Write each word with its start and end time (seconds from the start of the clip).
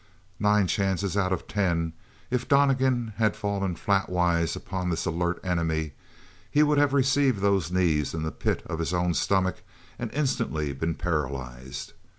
Nine 0.39 0.65
chances 0.65 1.15
out 1.15 1.31
of 1.31 1.47
ten, 1.47 1.93
if 2.31 2.47
Donnegan 2.47 3.13
had 3.17 3.35
fallen 3.35 3.75
flatwise 3.75 4.55
upon 4.55 4.89
this 4.89 5.05
alert 5.05 5.39
enemy, 5.43 5.91
he 6.49 6.63
would 6.63 6.79
have 6.79 6.91
received 6.95 7.39
those 7.41 7.71
knees 7.71 8.15
in 8.15 8.23
the 8.23 8.31
pit 8.31 8.63
of 8.65 8.79
his 8.79 8.95
own 8.95 9.13
stomach 9.13 9.57
and 9.99 10.11
instantly 10.13 10.73
been 10.73 10.95
paralyzed. 10.95 11.93